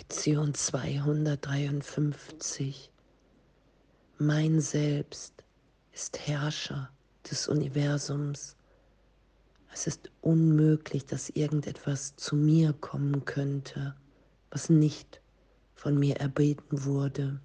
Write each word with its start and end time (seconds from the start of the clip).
Lektion 0.00 0.54
253. 0.54 2.92
Mein 4.18 4.60
Selbst 4.60 5.42
ist 5.92 6.20
Herrscher 6.20 6.88
des 7.28 7.48
Universums. 7.48 8.54
Es 9.72 9.88
ist 9.88 10.12
unmöglich, 10.20 11.04
dass 11.04 11.30
irgendetwas 11.30 12.14
zu 12.14 12.36
mir 12.36 12.74
kommen 12.74 13.24
könnte, 13.24 13.96
was 14.50 14.70
nicht 14.70 15.20
von 15.74 15.98
mir 15.98 16.18
erbeten 16.18 16.84
wurde. 16.84 17.40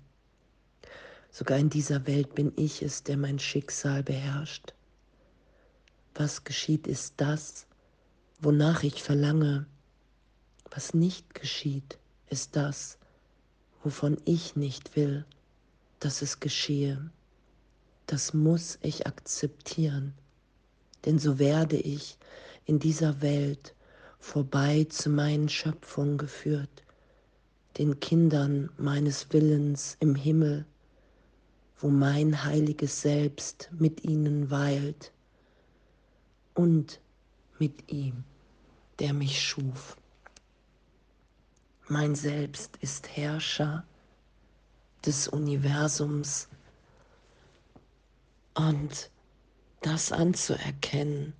Sogar 1.31 1.57
in 1.57 1.71
dieser 1.71 2.05
Welt 2.05 2.35
bin 2.35 2.53
ich 2.55 2.83
es, 2.83 3.01
der 3.01 3.17
mein 3.17 3.39
Schicksal 3.39 4.03
beherrscht. 4.03 4.75
Was 6.13 6.43
geschieht, 6.43 6.85
ist 6.85 7.15
das, 7.17 7.65
wonach 8.39 8.83
ich 8.83 9.01
verlange. 9.01 9.65
Was 10.69 10.93
nicht 10.93 11.33
geschieht, 11.33 11.97
ist 12.33 12.55
das, 12.55 12.97
wovon 13.83 14.17
ich 14.25 14.55
nicht 14.55 14.95
will, 14.95 15.23
dass 15.99 16.23
es 16.23 16.39
geschehe. 16.39 17.11
Das 18.07 18.33
muss 18.33 18.79
ich 18.81 19.05
akzeptieren, 19.05 20.15
denn 21.05 21.19
so 21.19 21.37
werde 21.37 21.77
ich 21.77 22.17
in 22.65 22.79
dieser 22.79 23.21
Welt 23.21 23.75
vorbei 24.17 24.85
zu 24.89 25.11
meinen 25.11 25.47
Schöpfungen 25.47 26.17
geführt, 26.17 26.83
den 27.77 27.99
Kindern 27.99 28.71
meines 28.77 29.31
Willens 29.31 29.95
im 29.99 30.15
Himmel, 30.15 30.65
wo 31.77 31.89
mein 31.89 32.43
heiliges 32.43 33.03
Selbst 33.03 33.69
mit 33.77 34.03
ihnen 34.03 34.49
weilt 34.49 35.11
und 36.55 36.99
mit 37.59 37.91
ihm, 37.91 38.23
der 38.97 39.13
mich 39.13 39.39
schuf. 39.39 39.97
Mein 41.89 42.15
Selbst 42.15 42.77
ist 42.77 43.09
Herrscher 43.17 43.85
des 45.05 45.27
Universums 45.27 46.47
und 48.53 49.11
das 49.81 50.13
anzuerkennen. 50.13 51.33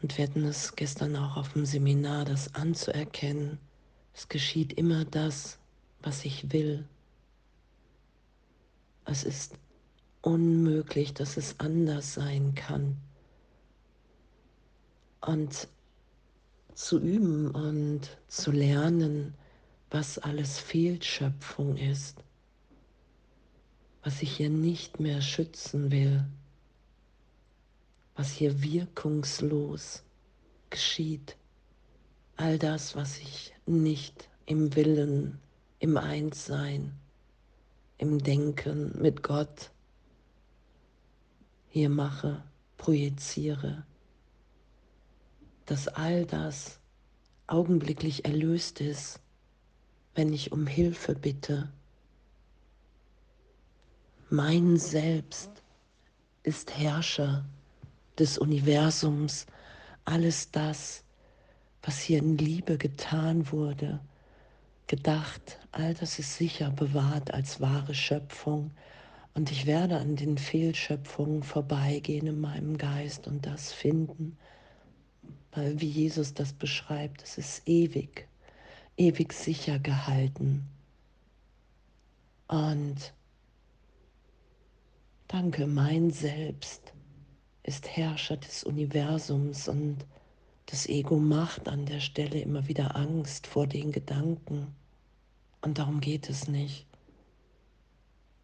Und 0.00 0.16
wir 0.16 0.26
hatten 0.26 0.44
es 0.44 0.74
gestern 0.74 1.14
auch 1.14 1.36
auf 1.36 1.52
dem 1.52 1.66
Seminar, 1.66 2.24
das 2.24 2.54
anzuerkennen. 2.54 3.58
Es 4.14 4.28
geschieht 4.28 4.72
immer 4.72 5.04
das, 5.04 5.58
was 6.00 6.24
ich 6.24 6.52
will. 6.52 6.88
Es 9.04 9.24
ist 9.24 9.58
unmöglich, 10.22 11.12
dass 11.12 11.36
es 11.36 11.60
anders 11.60 12.14
sein 12.14 12.54
kann. 12.54 12.96
Und 15.20 15.68
zu 16.74 16.98
üben 16.98 17.50
und 17.50 18.16
zu 18.28 18.50
lernen, 18.50 19.34
was 19.90 20.18
alles 20.18 20.58
Fehlschöpfung 20.58 21.76
ist, 21.76 22.24
was 24.02 24.22
ich 24.22 24.36
hier 24.36 24.50
nicht 24.50 25.00
mehr 25.00 25.20
schützen 25.20 25.90
will, 25.90 26.24
was 28.14 28.32
hier 28.32 28.62
wirkungslos 28.62 30.02
geschieht, 30.70 31.36
all 32.36 32.58
das, 32.58 32.96
was 32.96 33.18
ich 33.18 33.54
nicht 33.66 34.28
im 34.46 34.74
Willen, 34.74 35.38
im 35.78 35.96
Einssein, 35.96 36.92
im 37.98 38.18
Denken 38.18 39.00
mit 39.00 39.22
Gott 39.22 39.70
hier 41.68 41.88
mache, 41.88 42.42
projiziere 42.76 43.84
dass 45.66 45.88
all 45.88 46.24
das 46.26 46.78
augenblicklich 47.46 48.24
erlöst 48.24 48.80
ist, 48.80 49.20
wenn 50.14 50.32
ich 50.32 50.52
um 50.52 50.66
Hilfe 50.66 51.14
bitte. 51.14 51.72
Mein 54.30 54.78
Selbst 54.78 55.50
ist 56.42 56.76
Herrscher 56.76 57.44
des 58.18 58.38
Universums, 58.38 59.46
alles 60.04 60.50
das, 60.50 61.04
was 61.82 62.00
hier 62.00 62.18
in 62.18 62.38
Liebe 62.38 62.78
getan 62.78 63.50
wurde, 63.50 64.00
gedacht, 64.86 65.58
all 65.72 65.94
das 65.94 66.18
ist 66.18 66.36
sicher 66.36 66.70
bewahrt 66.70 67.32
als 67.32 67.60
wahre 67.60 67.94
Schöpfung. 67.94 68.72
Und 69.34 69.50
ich 69.50 69.66
werde 69.66 69.96
an 69.96 70.16
den 70.16 70.36
Fehlschöpfungen 70.36 71.42
vorbeigehen 71.42 72.26
in 72.26 72.40
meinem 72.40 72.76
Geist 72.76 73.26
und 73.26 73.46
das 73.46 73.72
finden, 73.72 74.36
wie 75.54 75.88
Jesus 75.88 76.34
das 76.34 76.52
beschreibt, 76.52 77.22
es 77.22 77.38
ist 77.38 77.68
ewig, 77.68 78.26
ewig 78.96 79.32
sicher 79.32 79.78
gehalten. 79.78 80.66
Und 82.48 83.12
danke, 85.28 85.66
mein 85.66 86.10
Selbst 86.10 86.92
ist 87.62 87.88
Herrscher 87.96 88.38
des 88.38 88.64
Universums 88.64 89.68
und 89.68 90.04
das 90.66 90.86
Ego 90.86 91.18
macht 91.18 91.68
an 91.68 91.84
der 91.86 92.00
Stelle 92.00 92.40
immer 92.40 92.66
wieder 92.66 92.96
Angst 92.96 93.46
vor 93.46 93.66
den 93.66 93.92
Gedanken. 93.92 94.74
Und 95.60 95.78
darum 95.78 96.00
geht 96.00 96.30
es 96.30 96.48
nicht. 96.48 96.86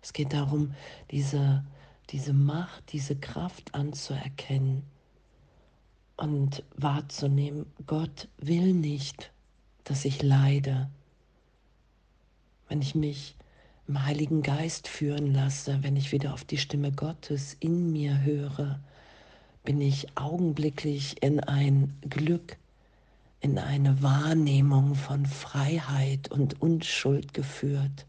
Es 0.03 0.12
geht 0.12 0.33
darum, 0.33 0.75
diese, 1.10 1.65
diese 2.10 2.33
Macht, 2.33 2.93
diese 2.93 3.16
Kraft 3.16 3.75
anzuerkennen 3.75 4.84
und 6.18 6.64
wahrzunehmen, 6.76 7.64
Gott 7.86 8.28
will 8.38 8.74
nicht, 8.74 9.30
dass 9.84 10.04
ich 10.04 10.20
leide. 10.22 10.90
Wenn 12.68 12.82
ich 12.82 12.94
mich 12.94 13.36
im 13.86 14.04
Heiligen 14.04 14.42
Geist 14.42 14.88
führen 14.88 15.32
lasse, 15.32 15.78
wenn 15.82 15.96
ich 15.96 16.12
wieder 16.12 16.34
auf 16.34 16.44
die 16.44 16.58
Stimme 16.58 16.92
Gottes 16.92 17.56
in 17.60 17.92
mir 17.92 18.20
höre, 18.22 18.80
bin 19.64 19.80
ich 19.80 20.18
augenblicklich 20.18 21.22
in 21.22 21.40
ein 21.40 21.96
Glück, 22.02 22.56
in 23.40 23.58
eine 23.58 24.02
Wahrnehmung 24.02 24.96
von 24.96 25.24
Freiheit 25.24 26.30
und 26.30 26.60
Unschuld 26.60 27.32
geführt, 27.32 28.06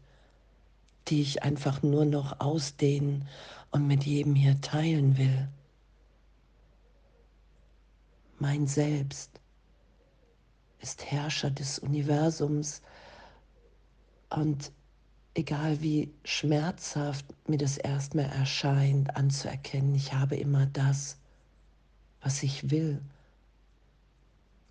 die 1.08 1.22
ich 1.22 1.44
einfach 1.44 1.82
nur 1.82 2.04
noch 2.04 2.40
ausdehnen 2.40 3.28
und 3.70 3.86
mit 3.86 4.04
jedem 4.04 4.34
hier 4.34 4.60
teilen 4.60 5.16
will 5.16 5.48
mein 8.40 8.66
Selbst 8.66 9.30
ist 10.80 11.10
Herrscher 11.10 11.50
des 11.50 11.78
Universums 11.78 12.80
und 14.30 14.72
egal 15.34 15.80
wie 15.82 16.12
schmerzhaft 16.24 17.26
mir 17.48 17.58
das 17.58 17.76
erstmal 17.76 18.26
erscheint, 18.26 19.14
anzuerkennen, 19.16 19.94
ich 19.94 20.12
habe 20.12 20.36
immer 20.36 20.66
das, 20.66 21.18
was 22.22 22.42
ich 22.42 22.70
will. 22.70 23.02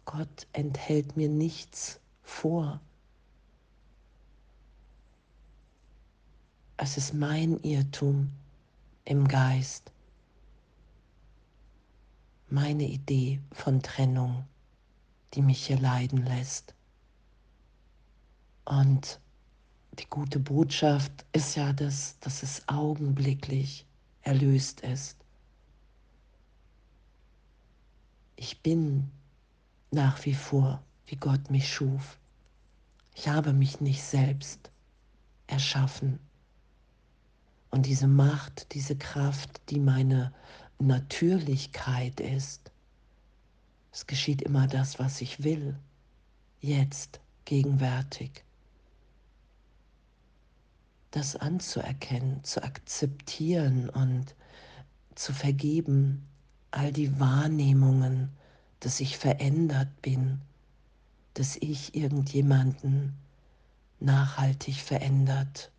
Gott 0.06 0.48
enthält 0.54 1.16
mir 1.16 1.30
nichts 1.30 2.00
vor. 2.24 2.80
Es 6.78 6.98
ist 6.98 7.14
mein 7.14 7.60
Irrtum 7.60 8.32
im 9.06 9.28
Geist 9.28 9.92
meine 12.52 12.84
Idee 12.84 13.42
von 13.52 13.82
Trennung, 13.82 14.46
die 15.34 15.42
mich 15.42 15.68
hier 15.68 15.80
leiden 15.80 16.26
lässt. 16.26 16.74
Und 18.66 19.20
die 20.00 20.08
gute 20.10 20.40
Botschaft 20.40 21.26
ist 21.34 21.56
ja, 21.56 21.74
dass, 21.74 22.18
dass 22.20 22.44
es 22.44 22.68
augenblicklich 22.68 23.86
erlöst 24.22 24.82
ist. 24.82 25.18
Ich 28.36 28.62
bin 28.62 29.12
nach 29.92 30.24
wie 30.26 30.36
vor, 30.36 30.82
wie 31.08 31.18
Gott 31.18 31.50
mich 31.50 31.72
schuf. 31.72 32.20
Ich 33.16 33.28
habe 33.28 33.52
mich 33.52 33.82
nicht 33.82 34.02
selbst 34.02 34.72
erschaffen. 35.48 36.20
Und 37.72 37.86
diese 37.86 38.08
Macht, 38.08 38.74
diese 38.74 38.96
Kraft, 38.96 39.62
die 39.70 39.80
meine 39.80 40.34
Natürlichkeit 40.80 42.22
ist. 42.22 42.72
Es 43.92 44.08
geschieht 44.08 44.42
immer 44.42 44.66
das, 44.66 44.98
was 44.98 45.20
ich 45.20 45.44
will, 45.44 45.78
jetzt, 46.62 47.20
gegenwärtig. 47.44 48.46
Das 51.12 51.36
anzuerkennen, 51.36 52.44
zu 52.46 52.64
akzeptieren 52.64 53.90
und 53.90 54.36
zu 55.16 55.34
vergeben, 55.34 56.26
all 56.72 56.94
die 56.94 57.20
Wahrnehmungen, 57.20 58.30
dass 58.80 59.02
ich 59.02 59.18
verändert 59.18 60.02
bin, 60.02 60.40
dass 61.34 61.58
ich 61.58 61.94
irgendjemanden 61.94 63.18
nachhaltig 64.00 64.76
verändert 64.76 65.72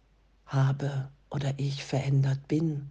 habe 0.44 1.11
oder 1.31 1.55
ich 1.58 1.85
verändert 1.85 2.47
bin 2.49 2.91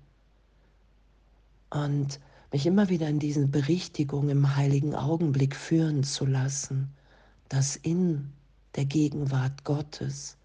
und 1.69 2.19
mich 2.51 2.65
immer 2.65 2.89
wieder 2.89 3.07
in 3.07 3.19
diesen 3.19 3.51
Berichtigungen 3.51 4.29
im 4.29 4.55
heiligen 4.55 4.95
Augenblick 4.95 5.55
führen 5.55 6.03
zu 6.03 6.25
lassen, 6.25 6.91
dass 7.47 7.75
in 7.75 8.31
der 8.75 8.85
Gegenwart 8.85 9.63
Gottes, 9.63 10.37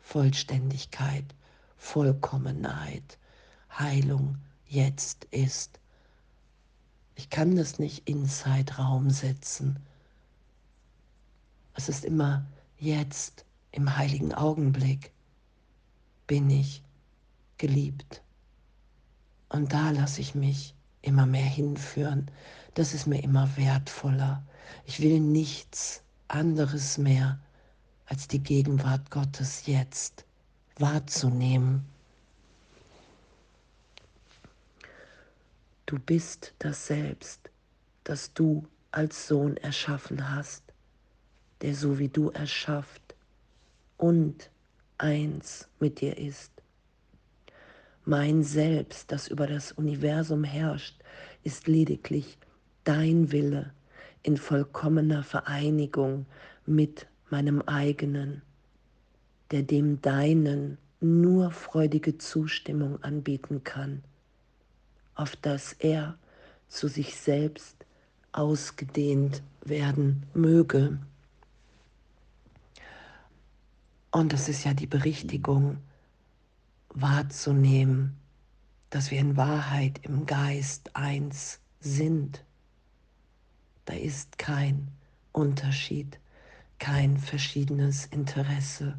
Vollständigkeit, 0.00 1.24
Vollkommenheit, 1.76 3.18
Heilung 3.78 4.36
jetzt 4.66 5.24
ist. 5.30 5.80
Ich 7.14 7.30
kann 7.30 7.56
das 7.56 7.78
nicht 7.78 8.08
in 8.08 8.26
Zeitraum 8.26 9.10
setzen. 9.10 9.78
Es 11.74 11.88
ist 11.88 12.04
immer 12.04 12.44
jetzt, 12.78 13.44
im 13.72 13.96
heiligen 13.96 14.34
Augenblick, 14.34 15.12
bin 16.26 16.50
ich 16.50 16.82
geliebt. 17.58 18.22
Und 19.50 19.72
da 19.72 19.90
lasse 19.90 20.20
ich 20.20 20.34
mich 20.34 20.74
immer 21.02 21.26
mehr 21.26 21.44
hinführen. 21.44 22.30
Das 22.74 22.94
ist 22.94 23.06
mir 23.06 23.22
immer 23.22 23.56
wertvoller. 23.56 24.42
Ich 24.86 25.00
will 25.00 25.20
nichts 25.20 26.02
anderes 26.28 26.98
mehr 26.98 27.38
als 28.06 28.28
die 28.28 28.42
Gegenwart 28.42 29.10
Gottes 29.10 29.66
jetzt 29.66 30.24
wahrzunehmen. 30.78 31.84
Du 35.86 35.98
bist 35.98 36.54
das 36.60 36.86
Selbst, 36.86 37.50
das 38.04 38.32
du 38.32 38.66
als 38.92 39.26
Sohn 39.26 39.56
erschaffen 39.56 40.30
hast, 40.32 40.62
der 41.60 41.74
so 41.74 41.98
wie 41.98 42.08
du 42.08 42.30
erschafft 42.30 43.16
und 43.96 44.50
eins 44.98 45.68
mit 45.80 46.00
dir 46.00 46.16
ist. 46.16 46.52
Mein 48.10 48.42
Selbst, 48.42 49.12
das 49.12 49.28
über 49.28 49.46
das 49.46 49.70
Universum 49.70 50.42
herrscht, 50.42 51.00
ist 51.44 51.68
lediglich 51.68 52.38
dein 52.82 53.30
Wille 53.30 53.72
in 54.24 54.36
vollkommener 54.36 55.22
Vereinigung 55.22 56.26
mit 56.66 57.06
meinem 57.30 57.62
eigenen, 57.62 58.42
der 59.52 59.62
dem 59.62 60.02
deinen 60.02 60.76
nur 61.00 61.52
freudige 61.52 62.18
Zustimmung 62.18 63.00
anbieten 63.04 63.62
kann, 63.62 64.02
auf 65.14 65.36
dass 65.36 65.72
er 65.74 66.18
zu 66.66 66.88
sich 66.88 67.14
selbst 67.14 67.76
ausgedehnt 68.32 69.40
werden 69.64 70.26
möge. 70.34 70.98
Und 74.10 74.32
es 74.32 74.48
ist 74.48 74.64
ja 74.64 74.74
die 74.74 74.88
Berichtigung 74.88 75.76
wahrzunehmen, 76.90 78.16
dass 78.90 79.10
wir 79.10 79.18
in 79.18 79.36
Wahrheit 79.36 80.00
im 80.02 80.26
Geist 80.26 80.94
eins 80.94 81.60
sind. 81.80 82.44
Da 83.84 83.94
ist 83.94 84.38
kein 84.38 84.88
Unterschied, 85.32 86.18
kein 86.78 87.16
verschiedenes 87.16 88.06
Interesse. 88.06 88.98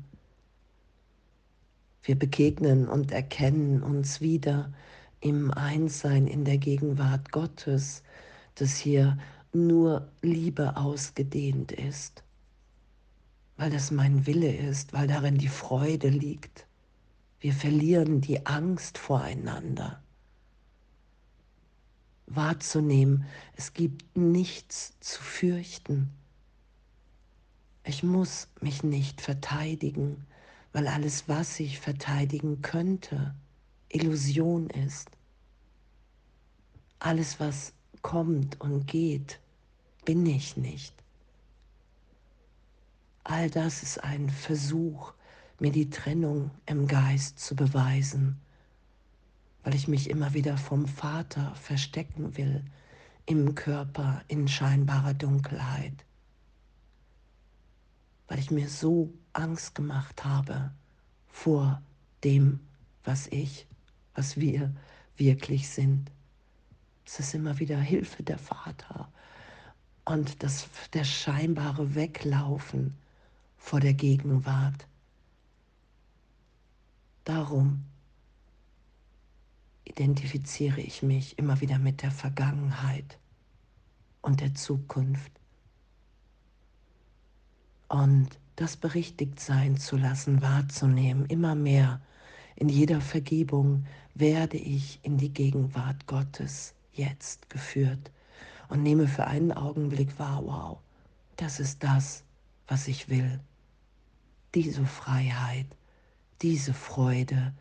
Wir 2.03 2.17
begegnen 2.17 2.87
und 2.87 3.11
erkennen 3.11 3.83
uns 3.83 4.21
wieder 4.21 4.71
im 5.19 5.51
Einssein 5.51 6.27
in 6.27 6.45
der 6.45 6.57
Gegenwart 6.57 7.31
Gottes, 7.31 8.03
dass 8.55 8.75
hier 8.75 9.17
nur 9.53 10.07
Liebe 10.21 10.77
ausgedehnt 10.77 11.71
ist 11.71 12.23
weil 13.61 13.69
das 13.69 13.91
mein 13.91 14.25
Wille 14.25 14.51
ist, 14.51 14.91
weil 14.91 15.05
darin 15.05 15.37
die 15.37 15.47
Freude 15.47 16.09
liegt. 16.09 16.65
Wir 17.41 17.53
verlieren 17.53 18.21
die 18.21 18.45
Angst 18.45 18.99
voreinander. 18.99 20.01
Wahrzunehmen, 22.27 23.25
es 23.57 23.73
gibt 23.73 24.15
nichts 24.15 24.93
zu 24.99 25.21
fürchten. 25.21 26.11
Ich 27.83 28.03
muss 28.03 28.47
mich 28.61 28.83
nicht 28.83 29.21
verteidigen, 29.21 30.27
weil 30.71 30.87
alles, 30.87 31.27
was 31.27 31.59
ich 31.59 31.79
verteidigen 31.79 32.61
könnte, 32.61 33.33
Illusion 33.89 34.69
ist. 34.69 35.09
Alles, 36.99 37.39
was 37.39 37.73
kommt 38.03 38.61
und 38.61 38.85
geht, 38.85 39.39
bin 40.05 40.23
ich 40.27 40.57
nicht. 40.57 40.93
All 43.23 43.49
das 43.49 43.81
ist 43.81 44.03
ein 44.03 44.29
Versuch, 44.29 45.13
mir 45.61 45.71
die 45.71 45.91
Trennung 45.91 46.49
im 46.65 46.87
Geist 46.87 47.39
zu 47.39 47.55
beweisen, 47.55 48.41
weil 49.63 49.75
ich 49.75 49.87
mich 49.87 50.09
immer 50.09 50.33
wieder 50.33 50.57
vom 50.57 50.87
Vater 50.87 51.53
verstecken 51.53 52.35
will 52.35 52.65
im 53.27 53.53
Körper 53.53 54.23
in 54.27 54.47
scheinbarer 54.47 55.13
Dunkelheit, 55.13 55.93
weil 58.27 58.39
ich 58.39 58.49
mir 58.49 58.67
so 58.67 59.13
Angst 59.33 59.75
gemacht 59.75 60.25
habe 60.25 60.71
vor 61.27 61.79
dem, 62.23 62.59
was 63.03 63.27
ich, 63.27 63.67
was 64.15 64.37
wir 64.37 64.73
wirklich 65.15 65.69
sind. 65.69 66.09
Es 67.05 67.19
ist 67.19 67.35
immer 67.35 67.59
wieder 67.59 67.77
Hilfe 67.77 68.23
der 68.23 68.39
Vater 68.39 69.11
und 70.05 70.41
das, 70.41 70.67
der 70.93 71.03
scheinbare 71.03 71.93
Weglaufen 71.93 72.95
vor 73.57 73.79
der 73.79 73.93
Gegenwart. 73.93 74.87
Darum 77.23 77.85
identifiziere 79.83 80.81
ich 80.81 81.03
mich 81.03 81.37
immer 81.37 81.61
wieder 81.61 81.79
mit 81.79 82.01
der 82.01 82.11
Vergangenheit 82.11 83.19
und 84.21 84.41
der 84.41 84.53
Zukunft. 84.55 85.31
Und 87.87 88.29
das 88.55 88.77
berichtigt 88.77 89.39
sein 89.39 89.77
zu 89.77 89.97
lassen, 89.97 90.41
wahrzunehmen, 90.41 91.25
immer 91.25 91.55
mehr. 91.55 92.01
In 92.55 92.69
jeder 92.69 93.01
Vergebung 93.01 93.85
werde 94.13 94.57
ich 94.57 94.99
in 95.03 95.17
die 95.17 95.33
Gegenwart 95.33 96.05
Gottes 96.07 96.73
jetzt 96.93 97.49
geführt 97.49 98.11
und 98.69 98.83
nehme 98.83 99.07
für 99.07 99.27
einen 99.27 99.51
Augenblick 99.51 100.17
wahr, 100.19 100.41
wow, 100.45 100.79
das 101.37 101.59
ist 101.59 101.83
das, 101.83 102.23
was 102.67 102.87
ich 102.87 103.09
will 103.09 103.41
diese 104.53 104.85
Freiheit, 104.85 105.67
diese 106.41 106.73
Freude, 106.73 107.53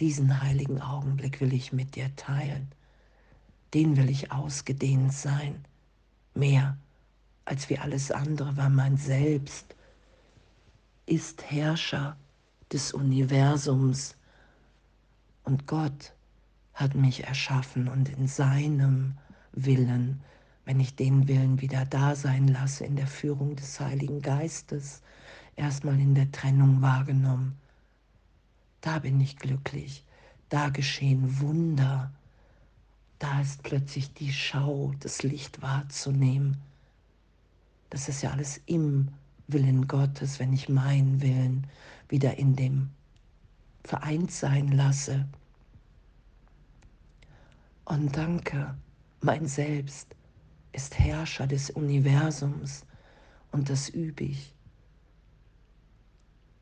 diesen 0.00 0.42
heiligen 0.42 0.80
Augenblick 0.80 1.40
will 1.40 1.52
ich 1.52 1.72
mit 1.72 1.94
dir 1.94 2.14
teilen. 2.16 2.68
Den 3.72 3.96
will 3.96 4.10
ich 4.10 4.32
ausgedehnt 4.32 5.12
sein, 5.12 5.64
mehr 6.34 6.76
als 7.44 7.68
wie 7.70 7.78
alles 7.78 8.10
andere, 8.10 8.56
weil 8.56 8.70
mein 8.70 8.96
Selbst 8.96 9.74
ist 11.06 11.50
Herrscher 11.50 12.16
des 12.72 12.92
Universums 12.92 14.16
und 15.44 15.66
Gott 15.66 16.14
hat 16.72 16.94
mich 16.94 17.24
erschaffen 17.24 17.88
und 17.88 18.08
in 18.08 18.26
seinem 18.26 19.16
Willen, 19.52 20.22
wenn 20.64 20.80
ich 20.80 20.96
den 20.96 21.28
Willen 21.28 21.60
wieder 21.60 21.84
da 21.84 22.16
sein 22.16 22.48
lasse 22.48 22.84
in 22.84 22.96
der 22.96 23.06
Führung 23.06 23.54
des 23.54 23.78
Heiligen 23.78 24.22
Geistes, 24.22 25.02
erstmal 25.56 26.00
in 26.00 26.14
der 26.14 26.32
Trennung 26.32 26.80
wahrgenommen. 26.80 27.56
Da 28.84 28.98
bin 28.98 29.18
ich 29.18 29.38
glücklich, 29.38 30.04
da 30.50 30.68
geschehen 30.68 31.40
Wunder, 31.40 32.12
da 33.18 33.40
ist 33.40 33.62
plötzlich 33.62 34.12
die 34.12 34.30
Schau, 34.30 34.92
das 35.00 35.22
Licht 35.22 35.62
wahrzunehmen. 35.62 36.58
Das 37.88 38.10
ist 38.10 38.20
ja 38.20 38.32
alles 38.32 38.60
im 38.66 39.08
Willen 39.48 39.88
Gottes, 39.88 40.38
wenn 40.38 40.52
ich 40.52 40.68
meinen 40.68 41.22
Willen 41.22 41.66
wieder 42.10 42.36
in 42.36 42.56
dem 42.56 42.90
vereint 43.84 44.30
sein 44.30 44.68
lasse. 44.68 45.24
Und 47.86 48.14
danke, 48.18 48.74
mein 49.22 49.48
Selbst 49.48 50.14
ist 50.72 50.98
Herrscher 50.98 51.46
des 51.46 51.70
Universums 51.70 52.84
und 53.50 53.70
das 53.70 53.88
übe 53.88 54.24
ich. 54.24 54.52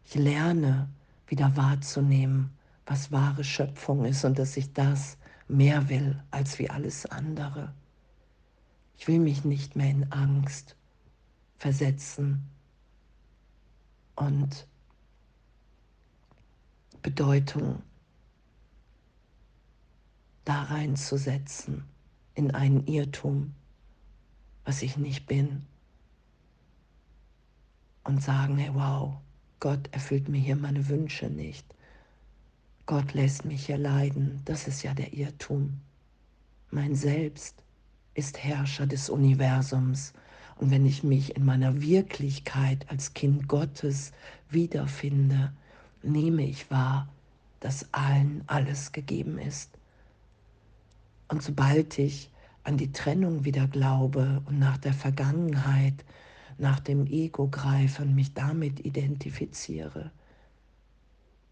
Ich 0.05 0.15
lerne 0.15 0.89
wieder 1.33 1.57
wahrzunehmen, 1.57 2.51
was 2.85 3.11
wahre 3.11 3.43
Schöpfung 3.43 4.05
ist 4.05 4.23
und 4.27 4.39
dass 4.39 4.55
ich 4.59 4.75
das 4.75 5.17
mehr 5.49 5.89
will 5.89 6.23
als 6.31 6.59
wie 6.59 6.69
alles 6.69 7.07
andere. 7.07 7.73
Ich 8.99 9.09
will 9.09 9.19
mich 9.19 9.43
nicht 9.43 9.75
mehr 9.75 9.89
in 9.89 10.13
Angst 10.13 10.77
versetzen 11.57 12.51
und 14.15 14.67
Bedeutung 17.01 17.83
da 20.45 20.65
reinzusetzen 20.65 21.83
in 22.35 22.51
einen 22.51 22.87
Irrtum, 22.87 23.55
was 24.67 24.83
ich 24.83 24.99
nicht 24.99 25.27
bin 25.27 25.65
und 28.05 28.23
sagen, 28.23 28.59
hey 28.59 28.75
wow, 28.75 29.15
Gott 29.63 29.89
erfüllt 29.93 30.29
mir 30.29 30.41
hier 30.41 30.57
meine 30.57 30.89
Wünsche 30.89 31.27
nicht. 31.27 31.65
Gott 32.85 33.15
lässt 33.15 33.45
mich 33.45 33.67
hier 33.67 33.79
leiden. 33.79 34.43
Das 34.45 34.67
ist 34.67 34.83
ja 34.83 34.93
der 34.93 35.13
Irrtum. 35.13 35.79
Mein 36.73 36.97
Selbst 36.97 37.63
ist 38.15 38.43
Herrscher 38.43 38.89
des 38.89 39.09
Universums 39.09 40.15
Und 40.57 40.73
wenn 40.73 40.85
ich 40.85 41.05
mich 41.05 41.37
in 41.37 41.45
meiner 41.45 41.81
Wirklichkeit 41.81 42.91
als 42.91 43.15
Kind 43.15 43.47
Gottes 43.47 44.11
wiederfinde, 44.51 45.53
nehme 46.03 46.43
ich 46.43 46.69
wahr, 46.69 47.09
dass 47.61 47.87
allen 47.93 48.43
alles 48.49 48.91
gegeben 48.91 49.39
ist. 49.39 49.71
Und 51.29 51.41
sobald 51.41 52.01
ich 52.01 52.31
an 52.65 52.79
die 52.79 52.91
Trennung 52.91 53.45
wieder 53.45 53.69
glaube 53.69 54.43
und 54.47 54.59
nach 54.59 54.79
der 54.79 54.93
Vergangenheit, 54.93 56.05
nach 56.63 56.81
dem 56.81 57.07
Ego 57.07 57.49
greife 57.49 58.03
und 58.03 58.15
mich 58.15 58.33
damit 58.35 58.81
identifiziere, 58.87 60.13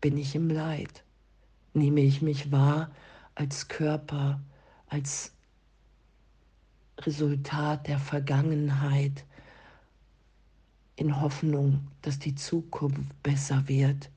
bin 0.00 0.16
ich 0.16 0.34
im 0.34 0.48
Leid. 0.48 1.04
Nehme 1.74 2.00
ich 2.00 2.22
mich 2.22 2.50
wahr 2.50 2.90
als 3.34 3.68
Körper, 3.68 4.40
als 4.86 5.32
Resultat 6.98 7.88
der 7.88 7.98
Vergangenheit, 7.98 9.24
in 10.96 11.20
Hoffnung, 11.20 11.88
dass 12.02 12.18
die 12.18 12.34
Zukunft 12.34 13.22
besser 13.22 13.66
wird. 13.66 14.10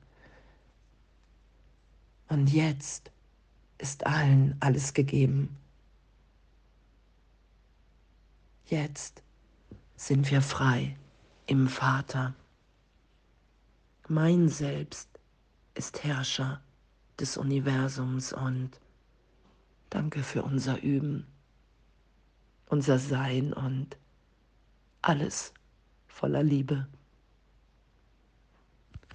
Und 2.28 2.52
jetzt 2.52 3.10
ist 3.78 4.06
allen 4.06 4.54
alles 4.60 4.92
gegeben. 4.92 5.56
Jetzt 8.66 9.23
sind 9.96 10.30
wir 10.30 10.42
frei 10.42 10.96
im 11.46 11.68
Vater. 11.68 12.34
Mein 14.08 14.48
Selbst 14.48 15.08
ist 15.74 16.04
Herrscher 16.04 16.60
des 17.18 17.36
Universums 17.36 18.32
und 18.32 18.70
danke 19.90 20.22
für 20.22 20.42
unser 20.42 20.82
Üben, 20.82 21.26
unser 22.68 22.98
Sein 22.98 23.52
und 23.52 23.96
alles 25.02 25.54
voller 26.08 26.42
Liebe. 26.42 26.86